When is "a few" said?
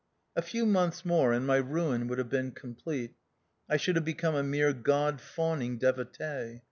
0.35-0.65